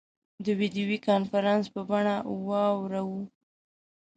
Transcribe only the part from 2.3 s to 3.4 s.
واوراوه.